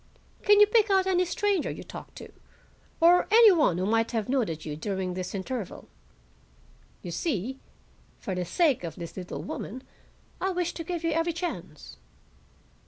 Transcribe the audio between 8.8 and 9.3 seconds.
of this